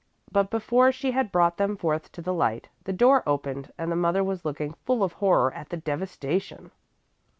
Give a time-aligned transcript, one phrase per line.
[0.31, 3.95] But before she had brought them forth to the light, the door opened and the
[3.95, 6.71] mother was looking full of horror at the devastation.